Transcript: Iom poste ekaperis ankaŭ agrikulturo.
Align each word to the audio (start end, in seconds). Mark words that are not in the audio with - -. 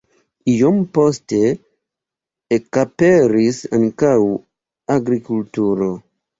Iom 0.51 0.79
poste 0.97 1.41
ekaperis 2.59 3.63
ankaŭ 3.81 4.17
agrikulturo. 4.99 5.95